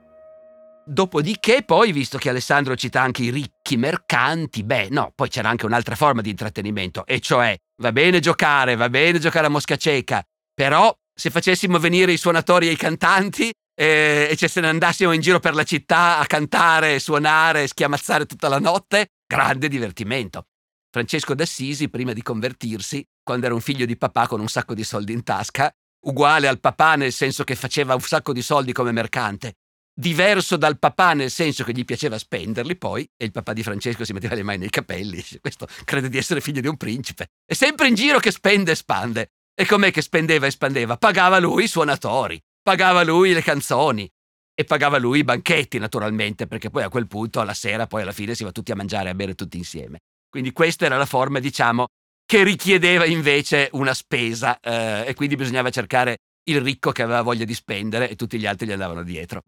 Dopodiché, 0.92 1.62
poi, 1.62 1.90
visto 1.90 2.18
che 2.18 2.28
Alessandro 2.28 2.76
cita 2.76 3.00
anche 3.00 3.22
i 3.22 3.30
ricchi 3.30 3.78
mercanti, 3.78 4.62
beh, 4.62 4.88
no, 4.90 5.10
poi 5.14 5.30
c'era 5.30 5.48
anche 5.48 5.64
un'altra 5.64 5.94
forma 5.94 6.20
di 6.20 6.28
intrattenimento, 6.28 7.06
e 7.06 7.18
cioè 7.18 7.56
va 7.80 7.92
bene 7.92 8.20
giocare, 8.20 8.76
va 8.76 8.90
bene 8.90 9.18
giocare 9.18 9.46
a 9.46 9.48
mosca 9.48 9.78
cieca, 9.78 10.22
però 10.52 10.94
se 11.14 11.30
facessimo 11.30 11.78
venire 11.78 12.12
i 12.12 12.18
suonatori 12.18 12.68
e 12.68 12.72
i 12.72 12.76
cantanti, 12.76 13.50
e, 13.74 14.36
e 14.38 14.48
se 14.48 14.60
ne 14.60 14.68
andassimo 14.68 15.12
in 15.12 15.22
giro 15.22 15.40
per 15.40 15.54
la 15.54 15.64
città 15.64 16.18
a 16.18 16.26
cantare, 16.26 16.98
suonare, 16.98 17.68
schiamazzare 17.68 18.26
tutta 18.26 18.48
la 18.48 18.58
notte, 18.58 19.12
grande 19.26 19.68
divertimento. 19.68 20.48
Francesco 20.90 21.34
d'Assisi, 21.34 21.88
prima 21.88 22.12
di 22.12 22.20
convertirsi, 22.20 23.02
quando 23.22 23.46
era 23.46 23.54
un 23.54 23.62
figlio 23.62 23.86
di 23.86 23.96
papà 23.96 24.26
con 24.26 24.40
un 24.40 24.48
sacco 24.48 24.74
di 24.74 24.84
soldi 24.84 25.14
in 25.14 25.22
tasca, 25.22 25.72
uguale 26.04 26.48
al 26.48 26.60
papà 26.60 26.96
nel 26.96 27.12
senso 27.12 27.44
che 27.44 27.54
faceva 27.54 27.94
un 27.94 28.00
sacco 28.00 28.34
di 28.34 28.42
soldi 28.42 28.74
come 28.74 28.92
mercante, 28.92 29.54
diverso 29.94 30.56
dal 30.56 30.78
papà 30.78 31.12
nel 31.12 31.30
senso 31.30 31.64
che 31.64 31.72
gli 31.72 31.84
piaceva 31.84 32.18
spenderli 32.18 32.76
poi, 32.76 33.08
e 33.16 33.24
il 33.24 33.30
papà 33.30 33.52
di 33.52 33.62
Francesco 33.62 34.04
si 34.04 34.12
metteva 34.12 34.34
le 34.34 34.42
mani 34.42 34.58
nei 34.58 34.70
capelli, 34.70 35.22
questo 35.40 35.66
crede 35.84 36.08
di 36.08 36.18
essere 36.18 36.40
figlio 36.40 36.60
di 36.60 36.68
un 36.68 36.76
principe, 36.76 37.28
è 37.44 37.54
sempre 37.54 37.88
in 37.88 37.94
giro 37.94 38.18
che 38.18 38.30
spende 38.30 38.72
e 38.72 38.76
spande. 38.76 39.30
E 39.54 39.66
com'è 39.66 39.90
che 39.90 40.00
spendeva 40.00 40.46
e 40.46 40.50
spandeva? 40.50 40.96
Pagava 40.96 41.38
lui 41.38 41.64
i 41.64 41.68
suonatori, 41.68 42.40
pagava 42.62 43.02
lui 43.02 43.34
le 43.34 43.42
canzoni 43.42 44.10
e 44.54 44.64
pagava 44.64 44.96
lui 44.96 45.18
i 45.18 45.24
banchetti 45.24 45.78
naturalmente, 45.78 46.46
perché 46.46 46.70
poi 46.70 46.84
a 46.84 46.88
quel 46.88 47.06
punto 47.06 47.38
alla 47.38 47.52
sera 47.52 47.86
poi 47.86 48.00
alla 48.00 48.12
fine 48.12 48.34
si 48.34 48.44
va 48.44 48.50
tutti 48.50 48.72
a 48.72 48.76
mangiare 48.76 49.08
e 49.08 49.12
a 49.12 49.14
bere 49.14 49.34
tutti 49.34 49.58
insieme. 49.58 49.98
Quindi 50.30 50.52
questa 50.52 50.86
era 50.86 50.96
la 50.96 51.04
forma, 51.04 51.38
diciamo, 51.38 51.88
che 52.24 52.42
richiedeva 52.44 53.04
invece 53.04 53.68
una 53.72 53.92
spesa 53.92 54.58
eh, 54.58 55.04
e 55.06 55.14
quindi 55.14 55.36
bisognava 55.36 55.68
cercare 55.68 56.16
il 56.44 56.60
ricco 56.60 56.90
che 56.90 57.02
aveva 57.02 57.22
voglia 57.22 57.44
di 57.44 57.54
spendere 57.54 58.08
e 58.08 58.16
tutti 58.16 58.38
gli 58.38 58.46
altri 58.46 58.66
gli 58.66 58.72
andavano 58.72 59.02
dietro. 59.02 59.42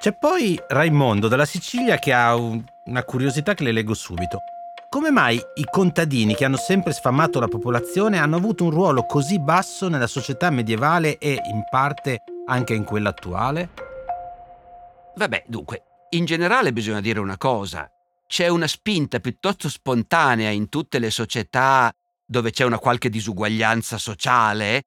C'è 0.00 0.18
poi 0.18 0.60
Raimondo 0.68 1.28
dalla 1.28 1.44
Sicilia 1.44 1.98
che 1.98 2.12
ha 2.12 2.34
un, 2.34 2.62
una 2.86 3.04
curiosità 3.04 3.54
che 3.54 3.62
le 3.62 3.72
leggo 3.72 3.94
subito. 3.94 4.38
Come 4.88 5.10
mai 5.10 5.40
i 5.54 5.64
contadini 5.70 6.34
che 6.34 6.44
hanno 6.44 6.56
sempre 6.56 6.92
sfamato 6.92 7.40
la 7.40 7.48
popolazione 7.48 8.18
hanno 8.18 8.36
avuto 8.36 8.64
un 8.64 8.70
ruolo 8.70 9.06
così 9.06 9.38
basso 9.38 9.88
nella 9.88 10.06
società 10.06 10.50
medievale 10.50 11.16
e 11.18 11.40
in 11.50 11.64
parte 11.70 12.24
anche 12.46 12.74
in 12.74 12.84
quella 12.84 13.10
attuale? 13.10 13.70
Vabbè, 15.14 15.44
dunque, 15.46 15.84
in 16.10 16.24
generale 16.24 16.72
bisogna 16.72 17.00
dire 17.00 17.20
una 17.20 17.38
cosa. 17.38 17.90
C'è 18.26 18.48
una 18.48 18.66
spinta 18.66 19.20
piuttosto 19.20 19.68
spontanea 19.68 20.50
in 20.50 20.68
tutte 20.68 20.98
le 20.98 21.10
società 21.10 21.90
dove 22.24 22.50
c'è 22.50 22.64
una 22.64 22.78
qualche 22.78 23.10
disuguaglianza 23.10 23.98
sociale 23.98 24.82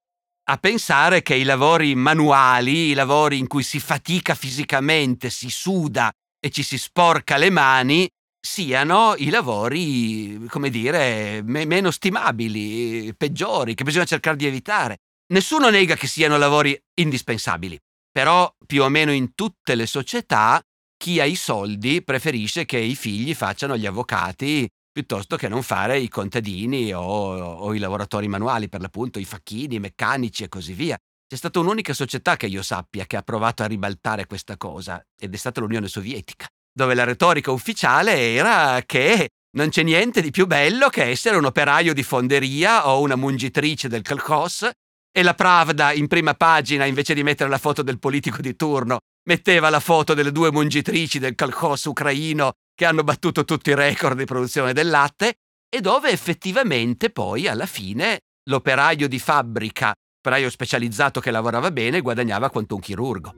a 0.47 0.57
pensare 0.57 1.23
che 1.23 1.35
i 1.35 1.43
lavori 1.43 1.95
manuali, 1.95 2.89
i 2.89 2.93
lavori 2.93 3.39
in 3.39 3.47
cui 3.47 3.63
si 3.63 3.79
fatica 3.79 4.35
fisicamente, 4.35 5.29
si 5.29 5.49
suda 5.49 6.11
e 6.39 6.51
ci 6.51 6.61
si 6.61 6.77
sporca 6.77 7.37
le 7.37 7.49
mani, 7.49 8.07
siano 8.39 9.15
i 9.17 9.29
lavori, 9.29 10.45
come 10.47 10.69
dire, 10.69 11.41
me- 11.43 11.65
meno 11.65 11.89
stimabili, 11.89 13.15
peggiori, 13.17 13.73
che 13.73 13.83
bisogna 13.83 14.05
cercare 14.05 14.37
di 14.37 14.45
evitare. 14.45 14.97
Nessuno 15.33 15.69
nega 15.69 15.95
che 15.95 16.05
siano 16.05 16.37
lavori 16.37 16.79
indispensabili, 16.99 17.79
però 18.11 18.53
più 18.67 18.83
o 18.83 18.89
meno 18.89 19.11
in 19.11 19.33
tutte 19.33 19.73
le 19.73 19.87
società 19.87 20.61
chi 20.95 21.19
ha 21.19 21.25
i 21.25 21.35
soldi 21.35 22.03
preferisce 22.03 22.65
che 22.65 22.77
i 22.77 22.95
figli 22.95 23.33
facciano 23.33 23.75
gli 23.75 23.87
avvocati 23.87 24.69
piuttosto 24.95 25.35
che 25.35 25.49
non 25.49 25.61
fare 25.61 25.99
i 25.99 26.07
contadini 26.07 26.93
o, 26.93 27.01
o 27.01 27.73
i 27.73 27.79
lavoratori 27.79 28.29
manuali, 28.29 28.69
per 28.69 28.79
l'appunto 28.79 29.19
i 29.19 29.25
facchini, 29.25 29.75
i 29.75 29.79
meccanici 29.79 30.45
e 30.45 30.47
così 30.47 30.71
via. 30.71 30.97
C'è 31.27 31.35
stata 31.35 31.59
un'unica 31.59 31.91
società 31.91 32.37
che 32.37 32.45
io 32.45 32.61
sappia 32.61 33.05
che 33.05 33.17
ha 33.17 33.21
provato 33.21 33.61
a 33.61 33.65
ribaltare 33.65 34.25
questa 34.25 34.55
cosa 34.55 35.03
ed 35.19 35.33
è 35.33 35.37
stata 35.37 35.59
l'Unione 35.59 35.89
Sovietica 35.89 36.47
dove 36.71 36.93
la 36.93 37.03
retorica 37.03 37.51
ufficiale 37.51 38.33
era 38.33 38.81
che 38.85 39.29
non 39.57 39.69
c'è 39.69 39.83
niente 39.83 40.21
di 40.21 40.31
più 40.31 40.45
bello 40.45 40.89
che 40.89 41.03
essere 41.03 41.37
un 41.37 41.45
operaio 41.45 41.93
di 41.93 42.03
fonderia 42.03 42.89
o 42.89 43.01
una 43.01 43.15
mungitrice 43.15 43.87
del 43.89 44.01
Kalkos 44.01 44.69
e 45.11 45.23
la 45.23 45.33
Pravda 45.33 45.93
in 45.93 46.07
prima 46.07 46.35
pagina, 46.35 46.85
invece 46.85 47.13
di 47.13 47.23
mettere 47.23 47.49
la 47.49 47.57
foto 47.57 47.81
del 47.81 47.99
politico 47.99 48.41
di 48.41 48.55
turno, 48.57 48.99
metteva 49.27 49.69
la 49.69 49.79
foto 49.79 50.13
delle 50.13 50.33
due 50.33 50.51
mungitrici 50.51 51.19
del 51.19 51.35
Kalkos 51.35 51.85
ucraino 51.85 52.51
che 52.75 52.85
hanno 52.85 53.03
battuto 53.03 53.45
tutti 53.45 53.69
i 53.69 53.75
record 53.75 54.17
di 54.17 54.25
produzione 54.25 54.73
del 54.73 54.89
latte 54.89 55.35
e 55.69 55.81
dove 55.81 56.09
effettivamente 56.09 57.09
poi 57.09 57.47
alla 57.47 57.65
fine 57.65 58.19
l'operaio 58.49 59.07
di 59.07 59.17
fabbrica, 59.17 59.93
operaio 60.19 60.49
specializzato 60.49 61.19
che 61.19 61.31
lavorava 61.31 61.71
bene, 61.71 62.01
guadagnava 62.01 62.49
quanto 62.49 62.75
un 62.75 62.81
chirurgo. 62.81 63.33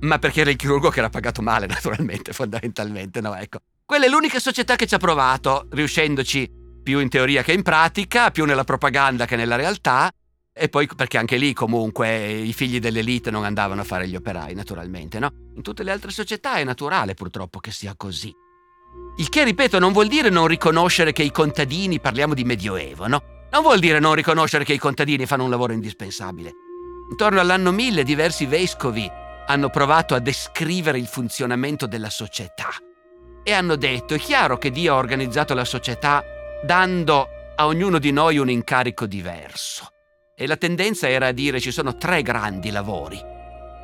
Ma 0.00 0.18
perché 0.18 0.40
era 0.40 0.50
il 0.50 0.56
chirurgo 0.56 0.88
che 0.88 0.98
era 0.98 1.10
pagato 1.10 1.42
male, 1.42 1.66
naturalmente, 1.68 2.32
fondamentalmente, 2.32 3.20
no? 3.20 3.36
Ecco. 3.36 3.58
Quella 3.84 4.06
è 4.06 4.08
l'unica 4.08 4.38
società 4.38 4.76
che 4.76 4.86
ci 4.86 4.94
ha 4.94 4.98
provato, 4.98 5.66
riuscendoci 5.70 6.50
più 6.82 6.98
in 6.98 7.08
teoria 7.08 7.42
che 7.42 7.52
in 7.52 7.62
pratica, 7.62 8.30
più 8.30 8.46
nella 8.46 8.64
propaganda 8.64 9.26
che 9.26 9.36
nella 9.36 9.56
realtà, 9.56 10.10
e 10.60 10.68
poi 10.68 10.86
perché 10.94 11.16
anche 11.16 11.38
lì 11.38 11.54
comunque 11.54 12.32
i 12.32 12.52
figli 12.52 12.80
dell'elite 12.80 13.30
non 13.30 13.44
andavano 13.44 13.80
a 13.80 13.84
fare 13.84 14.06
gli 14.06 14.14
operai, 14.14 14.52
naturalmente, 14.52 15.18
no? 15.18 15.32
In 15.54 15.62
tutte 15.62 15.82
le 15.82 15.90
altre 15.90 16.10
società 16.10 16.56
è 16.56 16.64
naturale 16.64 17.14
purtroppo 17.14 17.60
che 17.60 17.70
sia 17.70 17.94
così. 17.96 18.30
Il 19.16 19.30
che, 19.30 19.42
ripeto, 19.42 19.78
non 19.78 19.92
vuol 19.92 20.08
dire 20.08 20.28
non 20.28 20.46
riconoscere 20.46 21.12
che 21.12 21.22
i 21.22 21.30
contadini, 21.30 21.98
parliamo 21.98 22.34
di 22.34 22.44
medioevo, 22.44 23.06
no? 23.06 23.22
Non 23.50 23.62
vuol 23.62 23.78
dire 23.78 24.00
non 24.00 24.12
riconoscere 24.12 24.64
che 24.64 24.74
i 24.74 24.78
contadini 24.78 25.24
fanno 25.24 25.44
un 25.44 25.50
lavoro 25.50 25.72
indispensabile. 25.72 26.52
Intorno 27.08 27.40
all'anno 27.40 27.72
1000 27.72 28.02
diversi 28.02 28.44
vescovi 28.44 29.10
hanno 29.46 29.70
provato 29.70 30.14
a 30.14 30.18
descrivere 30.18 30.98
il 30.98 31.06
funzionamento 31.06 31.86
della 31.86 32.10
società 32.10 32.68
e 33.42 33.52
hanno 33.54 33.76
detto, 33.76 34.12
è 34.12 34.18
chiaro 34.18 34.58
che 34.58 34.70
Dio 34.70 34.92
ha 34.92 34.98
organizzato 34.98 35.54
la 35.54 35.64
società 35.64 36.22
dando 36.62 37.28
a 37.56 37.64
ognuno 37.64 37.98
di 37.98 38.12
noi 38.12 38.36
un 38.36 38.50
incarico 38.50 39.06
diverso. 39.06 39.88
E 40.40 40.46
la 40.46 40.56
tendenza 40.56 41.06
era 41.06 41.26
a 41.26 41.32
dire 41.32 41.60
ci 41.60 41.70
sono 41.70 41.98
tre 41.98 42.22
grandi 42.22 42.70
lavori. 42.70 43.20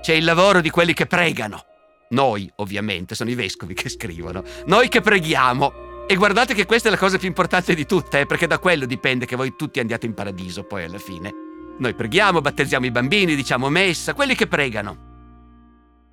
C'è 0.00 0.14
il 0.14 0.24
lavoro 0.24 0.62
di 0.62 0.70
quelli 0.70 0.94
che 0.94 1.04
pregano. 1.04 1.66
Noi, 2.10 2.50
ovviamente, 2.56 3.14
sono 3.14 3.28
i 3.28 3.34
vescovi 3.34 3.74
che 3.74 3.90
scrivono. 3.90 4.42
Noi 4.64 4.88
che 4.88 5.02
preghiamo. 5.02 6.06
E 6.06 6.14
guardate 6.14 6.54
che 6.54 6.64
questa 6.64 6.88
è 6.88 6.90
la 6.90 6.96
cosa 6.96 7.18
più 7.18 7.28
importante 7.28 7.74
di 7.74 7.84
tutte, 7.84 8.20
eh, 8.20 8.24
perché 8.24 8.46
da 8.46 8.58
quello 8.58 8.86
dipende 8.86 9.26
che 9.26 9.36
voi 9.36 9.54
tutti 9.54 9.80
andiate 9.80 10.06
in 10.06 10.14
paradiso 10.14 10.62
poi 10.62 10.84
alla 10.84 10.96
fine. 10.96 11.30
Noi 11.78 11.94
preghiamo, 11.94 12.40
battezziamo 12.40 12.86
i 12.86 12.90
bambini, 12.90 13.34
diciamo 13.34 13.68
messa, 13.68 14.14
quelli 14.14 14.34
che 14.34 14.46
pregano. 14.46 15.04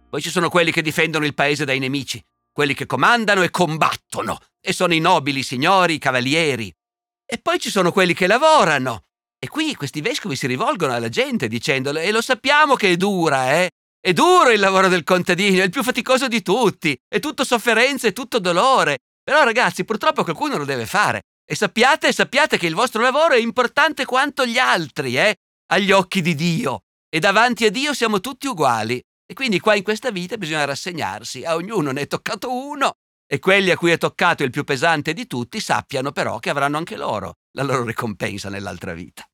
Poi 0.10 0.22
ci 0.22 0.30
sono 0.30 0.50
quelli 0.50 0.74
che 0.74 0.82
difendono 0.82 1.24
il 1.24 1.34
paese 1.34 1.64
dai 1.64 1.80
nemici 1.80 2.22
quelli 2.54 2.76
che 2.76 2.86
comandano 2.86 3.42
e 3.42 3.50
combattono, 3.50 4.38
e 4.62 4.72
sono 4.74 4.94
i 4.94 5.00
nobili 5.00 5.42
signori, 5.42 5.96
i 5.96 6.00
cavalieri. 6.00 6.72
E 7.26 7.40
poi 7.40 7.60
ci 7.60 7.72
sono 7.72 7.92
quelli 7.92 8.14
che 8.14 8.28
lavorano. 8.28 9.06
E 9.44 9.50
qui 9.50 9.76
questi 9.76 10.00
vescovi 10.00 10.38
si 10.38 10.48
rivolgono 10.48 10.94
alla 10.94 11.10
gente 11.10 11.50
dicendole, 11.50 12.04
e 12.04 12.12
lo 12.12 12.22
sappiamo 12.22 12.76
che 12.76 12.92
è 12.92 12.96
dura, 12.96 13.52
eh? 13.52 13.72
È 14.00 14.14
duro 14.14 14.52
il 14.52 14.60
lavoro 14.62 14.88
del 14.88 15.04
contadino, 15.04 15.60
è 15.60 15.66
il 15.66 15.70
più 15.70 15.84
faticoso 15.84 16.30
di 16.30 16.42
tutti, 16.42 16.98
è 17.06 17.20
tutto 17.20 17.44
sofferenza, 17.44 18.08
è 18.08 18.14
tutto 18.14 18.40
dolore. 18.40 19.00
Però 19.22 19.44
ragazzi, 19.44 19.84
purtroppo 19.84 20.24
qualcuno 20.24 20.56
lo 20.56 20.64
deve 20.64 20.86
fare. 20.86 21.24
E 21.46 21.56
sappiate, 21.56 22.14
sappiate 22.14 22.58
che 22.58 22.68
il 22.68 22.74
vostro 22.74 23.02
lavoro 23.02 23.34
è 23.34 23.38
importante 23.38 24.06
quanto 24.06 24.46
gli 24.46 24.58
altri, 24.58 25.18
eh? 25.18 25.36
Agli 25.74 25.92
occhi 25.92 26.22
di 26.22 26.36
Dio. 26.36 26.84
E 27.14 27.20
davanti 27.20 27.66
a 27.66 27.70
Dio 27.70 27.94
siamo 27.94 28.22
tutti 28.22 28.48
uguali. 28.48 29.02
E 29.26 29.34
quindi 29.34 29.60
qua 29.60 29.76
in 29.76 29.84
questa 29.84 30.10
vita 30.10 30.38
bisogna 30.38 30.64
rassegnarsi, 30.64 31.44
a 31.44 31.56
ognuno 31.56 31.92
ne 31.92 32.00
è 32.00 32.08
toccato 32.08 32.50
uno 32.50 32.94
e 33.30 33.40
quelli 33.40 33.72
a 33.72 33.78
cui 33.78 33.92
è 33.92 33.98
toccato 33.98 34.44
il 34.44 34.52
più 34.52 34.64
pesante 34.64 35.12
di 35.12 35.28
tutti 35.28 35.60
sappiano 35.60 36.14
però 36.14 36.40
che 36.40 36.50
avranno 36.50 36.78
anche 36.78 36.96
loro 36.96 37.34
la 37.56 37.64
loro 37.64 37.84
ricompensa 37.84 38.50
nell'altra 38.50 38.94
vita. 38.94 39.26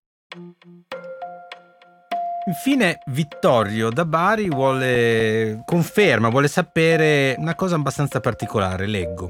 Infine 2.45 2.99
Vittorio 3.07 3.89
da 3.89 4.05
Bari 4.05 4.47
vuole 4.49 5.63
conferma, 5.65 6.29
vuole 6.29 6.47
sapere 6.47 7.35
una 7.37 7.55
cosa 7.55 7.75
abbastanza 7.75 8.19
particolare, 8.19 8.85
leggo. 8.85 9.29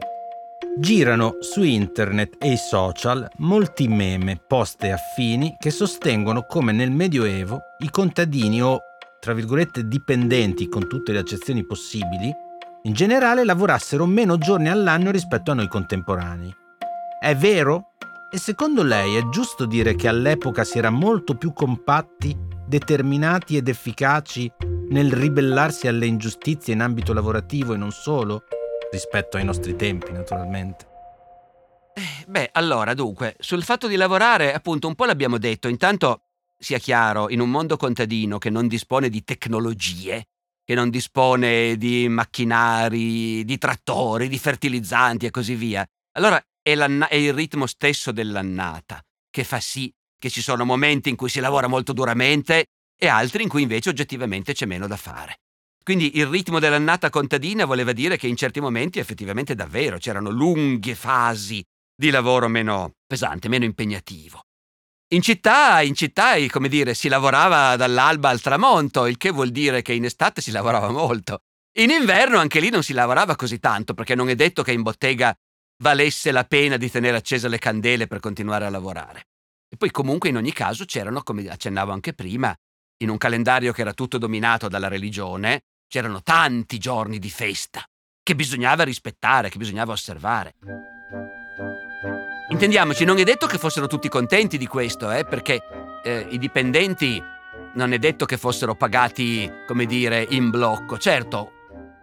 Girano 0.77 1.37
su 1.39 1.63
internet 1.63 2.35
e 2.39 2.51
i 2.51 2.57
social 2.57 3.29
molti 3.37 3.87
meme, 3.87 4.41
post 4.45 4.83
e 4.83 4.91
affini 4.91 5.55
che 5.57 5.71
sostengono 5.71 6.43
come 6.43 6.71
nel 6.71 6.91
Medioevo 6.91 7.59
i 7.79 7.89
contadini 7.89 8.61
o 8.61 8.79
tra 9.19 9.33
virgolette, 9.33 9.87
dipendenti 9.87 10.69
con 10.69 10.87
tutte 10.87 11.11
le 11.11 11.19
accezioni 11.19 11.65
possibili, 11.65 12.33
in 12.83 12.93
generale 12.93 13.43
lavorassero 13.43 14.05
meno 14.05 14.37
giorni 14.37 14.69
all'anno 14.69 15.11
rispetto 15.11 15.51
a 15.51 15.53
noi 15.53 15.67
contemporanei. 15.67 16.55
È 17.19 17.35
vero? 17.35 17.91
E 18.31 18.37
secondo 18.37 18.83
lei 18.83 19.15
è 19.15 19.27
giusto 19.29 19.65
dire 19.65 19.95
che 19.95 20.07
all'epoca 20.07 20.63
si 20.63 20.77
era 20.77 20.91
molto 20.91 21.35
più 21.35 21.51
compatti, 21.51 22.37
determinati 22.67 23.57
ed 23.57 23.67
efficaci 23.67 24.51
nel 24.89 25.11
ribellarsi 25.11 25.87
alle 25.87 26.05
ingiustizie 26.05 26.75
in 26.75 26.81
ambito 26.81 27.11
lavorativo 27.13 27.73
e 27.73 27.77
non 27.77 27.89
solo, 27.89 28.43
rispetto 28.91 29.37
ai 29.37 29.45
nostri 29.45 29.75
tempi 29.75 30.11
naturalmente? 30.11 30.87
Eh, 31.95 32.25
beh, 32.27 32.49
allora, 32.53 32.93
dunque, 32.93 33.35
sul 33.39 33.63
fatto 33.63 33.87
di 33.87 33.95
lavorare, 33.95 34.53
appunto, 34.53 34.87
un 34.87 34.93
po' 34.93 35.05
l'abbiamo 35.05 35.39
detto. 35.39 35.67
Intanto 35.67 36.21
sia 36.55 36.77
chiaro, 36.77 37.29
in 37.29 37.39
un 37.39 37.49
mondo 37.49 37.77
contadino 37.77 38.37
che 38.37 38.51
non 38.51 38.67
dispone 38.67 39.09
di 39.09 39.23
tecnologie, 39.23 40.27
che 40.63 40.75
non 40.75 40.91
dispone 40.91 41.77
di 41.77 42.07
macchinari, 42.07 43.43
di 43.43 43.57
trattori, 43.57 44.27
di 44.27 44.37
fertilizzanti 44.37 45.25
e 45.25 45.31
così 45.31 45.55
via, 45.55 45.83
allora 46.11 46.39
è, 46.71 47.07
è 47.07 47.15
il 47.15 47.33
ritmo 47.33 47.65
stesso 47.65 48.11
dell'annata 48.11 49.01
che 49.29 49.43
fa 49.43 49.59
sì 49.59 49.91
che 50.17 50.29
ci 50.29 50.41
sono 50.41 50.65
momenti 50.65 51.09
in 51.09 51.15
cui 51.15 51.29
si 51.29 51.39
lavora 51.39 51.67
molto 51.67 51.93
duramente 51.93 52.65
e 52.97 53.07
altri 53.07 53.43
in 53.43 53.49
cui 53.49 53.61
invece 53.61 53.89
oggettivamente 53.89 54.53
c'è 54.53 54.65
meno 54.65 54.87
da 54.87 54.97
fare. 54.97 55.37
Quindi 55.83 56.17
il 56.17 56.27
ritmo 56.27 56.59
dell'annata 56.59 57.09
contadina 57.09 57.65
voleva 57.65 57.93
dire 57.93 58.17
che 58.17 58.27
in 58.27 58.35
certi 58.35 58.59
momenti 58.59 58.99
effettivamente 58.99 59.55
davvero 59.55 59.97
c'erano 59.97 60.29
lunghe 60.29 60.93
fasi 60.93 61.63
di 61.95 62.09
lavoro 62.09 62.47
meno 62.47 62.91
pesante, 63.07 63.47
meno 63.47 63.65
impegnativo. 63.65 64.41
In 65.11 65.21
città, 65.21 65.81
in 65.81 65.95
città, 65.95 66.35
come 66.49 66.69
dire, 66.69 66.93
si 66.93 67.07
lavorava 67.07 67.75
dall'alba 67.75 68.29
al 68.29 68.41
tramonto, 68.41 69.07
il 69.07 69.17
che 69.17 69.31
vuol 69.31 69.49
dire 69.49 69.81
che 69.81 69.93
in 69.93 70.05
estate 70.05 70.41
si 70.41 70.51
lavorava 70.51 70.91
molto. 70.91 71.39
In 71.79 71.89
inverno 71.89 72.37
anche 72.37 72.59
lì 72.59 72.69
non 72.69 72.83
si 72.83 72.93
lavorava 72.93 73.35
così 73.35 73.57
tanto, 73.59 73.95
perché 73.95 74.13
non 74.13 74.29
è 74.29 74.35
detto 74.35 74.61
che 74.61 74.71
in 74.71 74.83
bottega 74.83 75.33
valesse 75.81 76.31
la 76.31 76.43
pena 76.43 76.77
di 76.77 76.89
tenere 76.89 77.17
accese 77.17 77.47
le 77.47 77.57
candele 77.57 78.07
per 78.07 78.19
continuare 78.19 78.65
a 78.65 78.69
lavorare. 78.69 79.27
E 79.69 79.77
poi 79.77 79.91
comunque 79.91 80.29
in 80.29 80.37
ogni 80.37 80.51
caso 80.51 80.85
c'erano, 80.85 81.21
come 81.21 81.47
accennavo 81.47 81.91
anche 81.91 82.13
prima, 82.13 82.53
in 83.01 83.09
un 83.09 83.17
calendario 83.17 83.71
che 83.71 83.81
era 83.81 83.93
tutto 83.93 84.17
dominato 84.17 84.67
dalla 84.67 84.87
religione, 84.87 85.61
c'erano 85.87 86.21
tanti 86.21 86.77
giorni 86.77 87.19
di 87.19 87.29
festa 87.29 87.83
che 88.21 88.35
bisognava 88.35 88.83
rispettare, 88.83 89.49
che 89.49 89.57
bisognava 89.57 89.93
osservare. 89.93 90.55
Intendiamoci, 92.49 93.05
non 93.05 93.17
è 93.17 93.23
detto 93.23 93.47
che 93.47 93.57
fossero 93.57 93.87
tutti 93.87 94.09
contenti 94.09 94.57
di 94.57 94.67
questo, 94.67 95.11
eh, 95.11 95.23
perché 95.23 95.59
eh, 96.03 96.27
i 96.29 96.37
dipendenti 96.37 97.21
non 97.75 97.93
è 97.93 97.99
detto 97.99 98.25
che 98.25 98.37
fossero 98.37 98.75
pagati, 98.75 99.49
come 99.67 99.85
dire, 99.85 100.25
in 100.29 100.49
blocco. 100.49 100.97
Certo, 100.97 101.51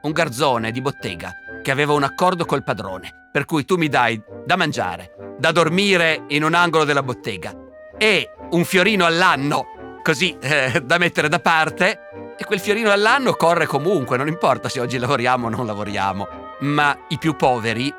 un 0.03 0.13
garzone 0.13 0.71
di 0.71 0.81
bottega 0.81 1.33
che 1.63 1.71
aveva 1.71 1.93
un 1.93 2.05
accordo 2.05 2.45
col 2.45 2.63
padrone, 2.63 3.26
per 3.37 3.45
cui 3.45 3.67
tu 3.67 3.77
mi 3.77 3.89
dai 3.89 4.19
da 4.47 4.57
mangiare, 4.57 5.35
da 5.39 5.53
dormire 5.53 6.25
in 6.29 6.43
un 6.43 6.55
angolo 6.55 6.85
della 6.85 7.03
bottega 7.03 7.55
e 7.99 8.31
un 8.53 8.65
fiorino 8.65 9.05
all'anno, 9.05 10.01
così 10.03 10.35
eh, 10.41 10.81
da 10.83 10.97
mettere 10.97 11.29
da 11.29 11.39
parte, 11.39 12.35
e 12.39 12.45
quel 12.47 12.61
fiorino 12.61 12.91
all'anno 12.91 13.35
corre 13.35 13.67
comunque, 13.67 14.17
non 14.17 14.27
importa 14.27 14.71
se 14.71 14.81
oggi 14.81 14.97
lavoriamo 14.97 15.49
o 15.49 15.51
non 15.51 15.67
lavoriamo. 15.67 16.27
Ma 16.61 16.99
i 17.09 17.19
più 17.19 17.37
poveri, 17.37 17.93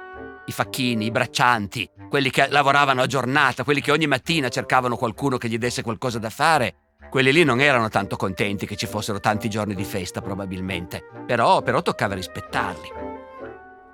i 0.44 0.52
facchini, 0.52 1.06
i 1.06 1.12
braccianti, 1.12 1.88
quelli 2.10 2.32
che 2.32 2.48
lavoravano 2.50 3.04
a 3.04 3.06
giornata, 3.06 3.64
quelli 3.64 3.82
che 3.82 3.92
ogni 3.92 4.08
mattina 4.08 4.50
cercavano 4.50 4.98
qualcuno 4.98 5.38
che 5.38 5.50
gli 5.50 5.60
desse 5.60 5.84
qualcosa 5.84 6.18
da 6.18 6.32
fare, 6.32 6.96
quelli 7.12 7.32
lì 7.32 7.44
non 7.44 7.62
erano 7.62 7.90
tanto 7.90 8.16
contenti 8.16 8.66
che 8.66 8.76
ci 8.76 8.88
fossero 8.88 9.20
tanti 9.20 9.52
giorni 9.52 9.76
di 9.76 9.86
festa 9.86 10.20
probabilmente, 10.20 11.04
però, 11.28 11.62
però 11.62 11.84
toccava 11.84 12.16
rispettarli. 12.16 13.06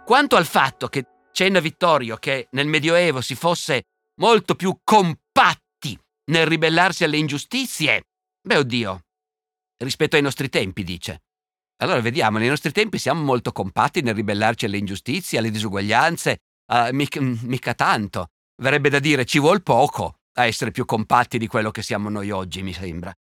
Quanto 0.06 0.36
al 0.36 0.46
fatto 0.46 0.88
che 0.88 1.06
cenna 1.34 1.60
Vittorio 1.60 2.16
che 2.16 2.48
nel 2.52 2.68
Medioevo 2.68 3.20
si 3.20 3.36
fosse 3.36 3.84
molto 4.22 4.56
più 4.56 4.80
compatti 4.84 6.00
nel 6.32 6.46
ribellarsi 6.46 7.04
alle 7.04 7.18
ingiustizie, 7.18 8.04
beh 8.42 8.58
oddio, 8.58 9.02
rispetto 9.84 10.16
ai 10.16 10.22
nostri 10.22 10.48
tempi 10.48 10.84
dice. 10.84 11.24
Allora 11.82 12.00
vediamo, 12.00 12.38
nei 12.38 12.48
nostri 12.48 12.72
tempi 12.72 12.98
siamo 12.98 13.22
molto 13.22 13.52
compatti 13.52 14.02
nel 14.02 14.14
ribellarci 14.16 14.66
alle 14.66 14.78
ingiustizie, 14.78 15.40
alle 15.40 15.52
disuguaglianze, 15.52 16.38
Uh, 16.66 16.94
mica, 16.94 17.20
mica 17.20 17.74
tanto. 17.74 18.30
Verrebbe 18.62 18.90
da 18.90 19.00
dire 19.00 19.26
ci 19.26 19.38
vuol 19.38 19.62
poco 19.62 20.20
a 20.36 20.46
essere 20.46 20.72
più 20.72 20.86
compatti 20.86 21.38
di 21.38 21.46
quello 21.46 21.72
che 21.72 21.84
siamo 21.84 22.10
noi 22.10 22.32
oggi, 22.32 22.64
mi 22.64 22.72
sembra. 22.72 23.14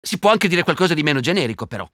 Si 0.00 0.18
può 0.18 0.30
anche 0.30 0.48
dire 0.48 0.64
qualcosa 0.64 0.92
di 0.92 1.04
meno 1.04 1.20
generico, 1.20 1.66
però. 1.66 1.88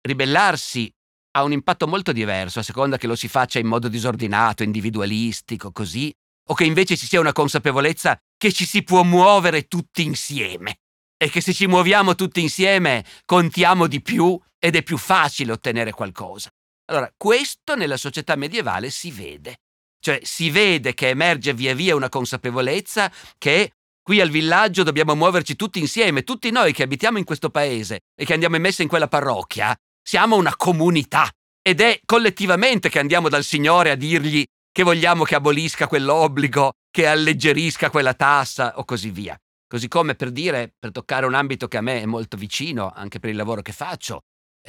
Ribellarsi 0.00 0.92
ha 1.38 1.44
un 1.44 1.52
impatto 1.52 1.86
molto 1.86 2.12
diverso 2.12 2.58
a 2.58 2.62
seconda 2.62 2.96
che 2.96 3.06
lo 3.06 3.16
si 3.16 3.28
faccia 3.28 3.58
in 3.58 3.66
modo 3.66 3.88
disordinato, 3.88 4.62
individualistico, 4.62 5.72
così, 5.72 6.12
o 6.50 6.54
che 6.54 6.64
invece 6.64 6.96
ci 6.96 7.06
sia 7.06 7.20
una 7.20 7.32
consapevolezza 7.32 8.18
che 8.36 8.52
ci 8.52 8.64
si 8.64 8.82
può 8.82 9.02
muovere 9.02 9.66
tutti 9.66 10.02
insieme 10.02 10.80
e 11.16 11.30
che 11.30 11.40
se 11.40 11.52
ci 11.52 11.66
muoviamo 11.66 12.14
tutti 12.14 12.40
insieme 12.40 13.04
contiamo 13.24 13.86
di 13.86 14.00
più 14.00 14.38
ed 14.58 14.76
è 14.76 14.82
più 14.82 14.96
facile 14.96 15.52
ottenere 15.52 15.92
qualcosa. 15.92 16.50
Allora, 16.86 17.12
questo 17.16 17.74
nella 17.74 17.96
società 17.96 18.34
medievale 18.34 18.90
si 18.90 19.10
vede. 19.10 19.58
Cioè 20.00 20.20
si 20.22 20.48
vede 20.50 20.94
che 20.94 21.08
emerge 21.08 21.52
via 21.52 21.74
via 21.74 21.96
una 21.96 22.08
consapevolezza 22.08 23.12
che 23.36 23.72
qui 24.00 24.20
al 24.20 24.30
villaggio 24.30 24.84
dobbiamo 24.84 25.14
muoverci 25.14 25.54
tutti 25.54 25.80
insieme, 25.80 26.22
tutti 26.22 26.50
noi 26.50 26.72
che 26.72 26.84
abitiamo 26.84 27.18
in 27.18 27.24
questo 27.24 27.50
paese 27.50 28.00
e 28.14 28.24
che 28.24 28.32
andiamo 28.32 28.56
immessi 28.56 28.82
in 28.82 28.88
quella 28.88 29.08
parrocchia, 29.08 29.76
siamo 30.08 30.36
una 30.36 30.56
comunità 30.56 31.28
ed 31.60 31.82
è 31.82 32.00
collettivamente 32.06 32.88
che 32.88 32.98
andiamo 32.98 33.28
dal 33.28 33.44
Signore 33.44 33.90
a 33.90 33.94
dirgli 33.94 34.42
che 34.72 34.82
vogliamo 34.82 35.24
che 35.24 35.34
abolisca 35.34 35.86
quell'obbligo, 35.86 36.72
che 36.90 37.06
alleggerisca 37.06 37.90
quella 37.90 38.14
tassa 38.14 38.78
o 38.78 38.86
così 38.86 39.10
via. 39.10 39.36
Così 39.66 39.86
come 39.86 40.14
per 40.14 40.30
dire, 40.30 40.72
per 40.78 40.92
toccare 40.92 41.26
un 41.26 41.34
ambito 41.34 41.68
che 41.68 41.76
a 41.76 41.82
me 41.82 42.00
è 42.00 42.06
molto 42.06 42.38
vicino, 42.38 42.90
anche 42.90 43.18
per 43.18 43.28
il 43.28 43.36
lavoro 43.36 43.60
che 43.60 43.72
faccio, 43.72 44.20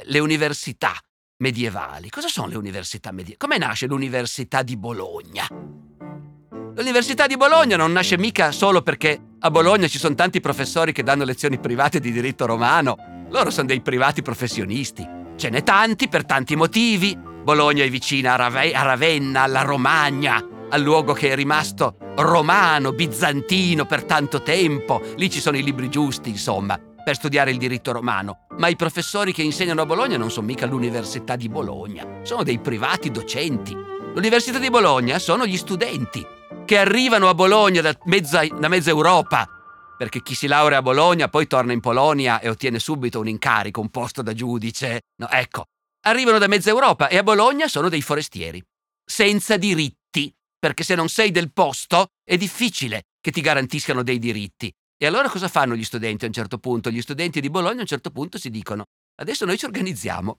le 0.08 0.18
università 0.18 0.92
medievali. 1.38 2.10
Cosa 2.10 2.28
sono 2.28 2.48
le 2.48 2.58
università 2.58 3.10
medievali? 3.10 3.38
Come 3.38 3.56
nasce 3.56 3.86
l'Università 3.86 4.62
di 4.62 4.76
Bologna? 4.76 5.46
L'Università 5.48 7.26
di 7.26 7.38
Bologna 7.38 7.78
non 7.78 7.92
nasce 7.92 8.18
mica 8.18 8.52
solo 8.52 8.82
perché 8.82 9.18
a 9.38 9.50
Bologna 9.50 9.88
ci 9.88 9.96
sono 9.96 10.14
tanti 10.14 10.40
professori 10.40 10.92
che 10.92 11.02
danno 11.02 11.24
lezioni 11.24 11.58
private 11.58 11.98
di 11.98 12.12
diritto 12.12 12.44
romano. 12.44 13.24
Loro 13.30 13.48
sono 13.48 13.68
dei 13.68 13.80
privati 13.80 14.20
professionisti. 14.20 15.19
Ce 15.40 15.48
n'è 15.48 15.62
tanti 15.62 16.06
per 16.08 16.26
tanti 16.26 16.54
motivi. 16.54 17.18
Bologna 17.18 17.82
è 17.82 17.88
vicina 17.88 18.34
a, 18.34 18.36
Rave- 18.36 18.74
a 18.74 18.82
Ravenna, 18.82 19.44
alla 19.44 19.62
Romagna, 19.62 20.46
al 20.68 20.82
luogo 20.82 21.14
che 21.14 21.30
è 21.30 21.34
rimasto 21.34 21.96
romano, 22.16 22.92
bizantino 22.92 23.86
per 23.86 24.04
tanto 24.04 24.42
tempo. 24.42 25.00
Lì 25.16 25.30
ci 25.30 25.40
sono 25.40 25.56
i 25.56 25.62
libri 25.62 25.88
giusti, 25.88 26.28
insomma, 26.28 26.78
per 27.02 27.14
studiare 27.14 27.52
il 27.52 27.56
diritto 27.56 27.90
romano. 27.90 28.48
Ma 28.58 28.68
i 28.68 28.76
professori 28.76 29.32
che 29.32 29.40
insegnano 29.40 29.80
a 29.80 29.86
Bologna 29.86 30.18
non 30.18 30.30
sono 30.30 30.44
mica 30.44 30.66
l'Università 30.66 31.36
di 31.36 31.48
Bologna, 31.48 32.06
sono 32.20 32.42
dei 32.42 32.58
privati 32.58 33.10
docenti. 33.10 33.74
L'Università 34.12 34.58
di 34.58 34.68
Bologna 34.68 35.18
sono 35.18 35.46
gli 35.46 35.56
studenti 35.56 36.22
che 36.66 36.76
arrivano 36.76 37.30
a 37.30 37.34
Bologna 37.34 37.80
da 37.80 37.96
mezza, 38.04 38.42
da 38.46 38.68
mezza 38.68 38.90
Europa. 38.90 39.59
Perché 40.00 40.22
chi 40.22 40.34
si 40.34 40.46
laurea 40.46 40.78
a 40.78 40.82
Bologna 40.82 41.28
poi 41.28 41.46
torna 41.46 41.74
in 41.74 41.80
Polonia 41.80 42.40
e 42.40 42.48
ottiene 42.48 42.78
subito 42.78 43.20
un 43.20 43.28
incarico, 43.28 43.82
un 43.82 43.90
posto 43.90 44.22
da 44.22 44.32
giudice. 44.32 45.02
No, 45.16 45.28
ecco, 45.28 45.66
arrivano 46.06 46.38
da 46.38 46.46
mezza 46.46 46.70
Europa 46.70 47.08
e 47.08 47.18
a 47.18 47.22
Bologna 47.22 47.68
sono 47.68 47.90
dei 47.90 48.00
forestieri, 48.00 48.64
senza 49.04 49.58
diritti 49.58 50.34
perché 50.58 50.84
se 50.84 50.94
non 50.94 51.10
sei 51.10 51.30
del 51.30 51.52
posto 51.52 52.12
è 52.24 52.38
difficile 52.38 53.08
che 53.20 53.30
ti 53.30 53.42
garantiscano 53.42 54.02
dei 54.02 54.18
diritti. 54.18 54.72
E 54.96 55.04
allora 55.04 55.28
cosa 55.28 55.48
fanno 55.48 55.74
gli 55.74 55.84
studenti 55.84 56.24
a 56.24 56.28
un 56.28 56.32
certo 56.32 56.56
punto? 56.56 56.90
Gli 56.90 57.02
studenti 57.02 57.42
di 57.42 57.50
Bologna 57.50 57.80
a 57.80 57.82
un 57.82 57.86
certo 57.86 58.10
punto 58.10 58.38
si 58.38 58.48
dicono, 58.48 58.84
adesso 59.16 59.44
noi 59.44 59.58
ci 59.58 59.66
organizziamo, 59.66 60.38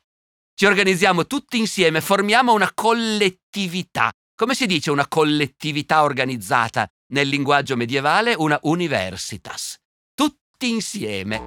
ci 0.55 0.65
organizziamo 0.65 1.27
tutti 1.27 1.59
insieme, 1.59 2.01
formiamo 2.01 2.51
una 2.51 2.71
collettività. 2.73 4.11
Come 4.33 4.55
si 4.55 4.65
dice 4.65 4.89
una 4.89 5.07
collettività 5.07 6.01
organizzata 6.01 6.89
nel 7.11 7.29
linguaggio 7.29 7.77
medievale? 7.77 8.33
Una 8.35 8.59
universitas. 8.63 9.77
Tutti 10.13 10.69
insieme. 10.69 11.41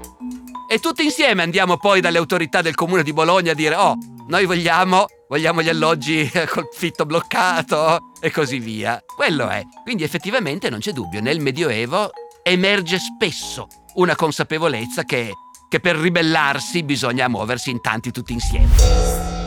E 0.71 0.79
tutti 0.79 1.05
insieme 1.05 1.43
andiamo 1.43 1.77
poi 1.77 2.01
dalle 2.01 2.19
autorità 2.19 2.63
del 2.63 2.75
comune 2.75 3.03
di 3.03 3.13
Bologna 3.13 3.53
a 3.53 3.55
dire, 3.55 3.75
oh, 3.75 3.97
noi 4.29 4.47
vogliamo 4.47 5.07
vogliamo 5.29 5.63
gli 5.63 5.69
alloggi 5.69 6.31
col 6.49 6.69
fitto 6.73 7.05
bloccato 7.07 8.13
e 8.21 8.31
così 8.31 8.59
via. 8.59 9.03
Quello 9.05 9.49
è. 9.49 9.63
Quindi 9.83 10.05
effettivamente 10.05 10.71
non 10.71 10.79
c'è 10.79 10.93
dubbio, 10.93 11.21
nel 11.21 11.41
Medioevo 11.41 12.11
emerge 12.43 12.99
spesso 12.99 13.67
una 13.95 14.15
consapevolezza 14.15 15.05
che, 15.05 15.33
che 15.69 15.81
per 15.81 15.97
ribellarsi 15.97 16.83
bisogna 16.83 17.29
muoversi 17.29 17.71
in 17.71 17.81
tanti 17.81 18.11
tutti 18.11 18.33
insieme. 18.33 18.69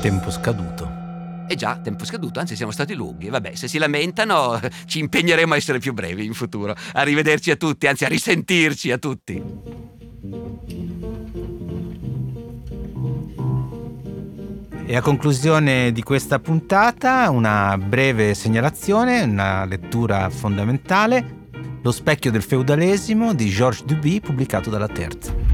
Tempo 0.02 0.30
scaduto. 0.30 1.07
E 1.48 1.56
già, 1.56 1.78
tempo 1.78 2.06
scaduto, 2.06 2.40
anzi 2.40 2.56
siamo 2.56 2.72
stati 2.72 2.94
lunghi. 2.94 3.30
Vabbè, 3.30 3.56
se 3.56 3.68
si 3.68 3.78
lamentano 3.78 4.60
ci 4.86 5.00
impegneremo 5.00 5.54
a 5.54 5.58
essere 5.58 5.80
più 5.80 5.94
brevi 5.94 6.26
in 6.26 6.34
futuro. 6.34 6.76
Arrivederci 6.94 7.52
a 7.52 7.56
tutti, 7.56 7.88
anzi 7.88 8.06
a 8.06 8.10
risentirci 8.10 8.92
a 8.92 8.98
tutti. 8.98 9.44
E 14.90 14.96
a 14.96 15.02
conclusione 15.02 15.92
di 15.92 16.02
questa 16.02 16.40
puntata 16.40 17.30
una 17.30 17.78
breve 17.78 18.34
segnalazione, 18.34 19.22
una 19.24 19.66
lettura 19.66 20.30
fondamentale, 20.30 21.36
Lo 21.84 21.92
specchio 21.94 22.32
del 22.32 22.42
feudalesimo 22.42 23.34
di 23.34 23.50
Georges 23.50 23.86
Duby 23.86 24.20
pubblicato 24.20 24.70
dalla 24.70 24.90
Terza. 24.90 25.47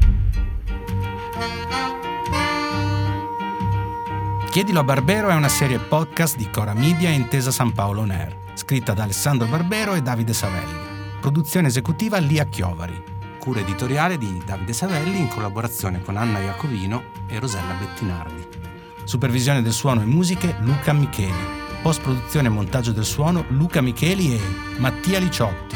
Chiedilo 4.54 4.78
a 4.78 4.84
Barbero 4.84 5.30
è 5.30 5.34
una 5.34 5.48
serie 5.48 5.80
podcast 5.80 6.36
di 6.36 6.48
Cora 6.48 6.74
Media 6.74 7.08
e 7.08 7.14
Intesa 7.14 7.50
San 7.50 7.72
Paolo 7.72 8.02
Air, 8.02 8.52
scritta 8.54 8.94
da 8.94 9.02
Alessandro 9.02 9.48
Barbero 9.48 9.94
e 9.94 10.00
Davide 10.00 10.32
Savelli. 10.32 10.78
Produzione 11.20 11.66
esecutiva 11.66 12.18
Lia 12.18 12.44
Chiovari. 12.44 13.02
Cura 13.40 13.58
editoriale 13.58 14.16
di 14.16 14.40
Davide 14.46 14.72
Savelli 14.72 15.18
in 15.18 15.26
collaborazione 15.26 16.02
con 16.02 16.16
Anna 16.16 16.38
Iacovino 16.38 17.02
e 17.26 17.40
Rosella 17.40 17.74
Bettinardi. 17.80 18.46
Supervisione 19.02 19.60
del 19.60 19.72
suono 19.72 20.02
e 20.02 20.04
musiche 20.04 20.54
Luca 20.60 20.92
Micheli. 20.92 21.32
Post 21.82 22.02
produzione 22.02 22.46
e 22.46 22.50
montaggio 22.50 22.92
del 22.92 23.04
suono 23.04 23.44
Luca 23.48 23.80
Micheli 23.80 24.36
e 24.36 24.40
Mattia 24.76 25.18
Liciotti. 25.18 25.74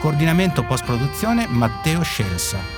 Coordinamento 0.00 0.64
post 0.64 0.84
produzione 0.84 1.46
Matteo 1.46 2.02
Scelsa. 2.02 2.77